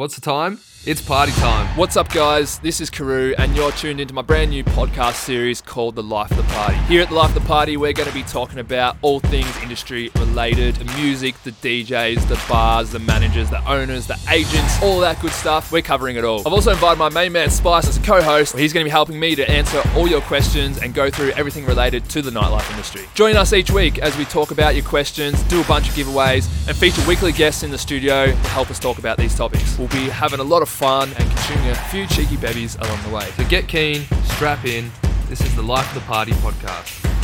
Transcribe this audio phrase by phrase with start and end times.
[0.00, 0.58] What's the time?
[0.86, 1.66] It's party time.
[1.76, 2.58] What's up, guys?
[2.60, 6.30] This is Carew, and you're tuned into my brand new podcast series called The Life
[6.30, 6.76] of the Party.
[6.88, 9.54] Here at The Life of the Party, we're going to be talking about all things
[9.62, 15.00] industry related the music, the DJs, the bars, the managers, the owners, the agents, all
[15.00, 15.70] that good stuff.
[15.70, 16.40] We're covering it all.
[16.46, 18.56] I've also invited my main man Spice as a co host.
[18.56, 21.66] He's going to be helping me to answer all your questions and go through everything
[21.66, 23.02] related to the nightlife industry.
[23.12, 26.48] Join us each week as we talk about your questions, do a bunch of giveaways,
[26.66, 29.76] and feature weekly guests in the studio to help us talk about these topics.
[29.78, 33.10] We'll be having a lot of fun and consuming a few cheeky bevies along the
[33.10, 33.30] way.
[33.36, 34.90] So get keen, strap in.
[35.28, 37.19] This is the Life of the Party podcast.